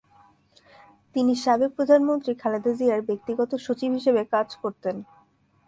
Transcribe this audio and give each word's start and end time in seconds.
তিনি 1.15 1.33
সাবেক 1.43 1.71
প্রধানমন্ত্রী 1.77 2.33
খালেদা 2.41 2.71
জিয়ার 2.77 3.01
ব্যক্তিগত 3.09 3.51
সচিব 3.65 3.89
হিসেবে 3.97 4.21
কাজ 4.33 4.47
করতেন। 4.63 4.95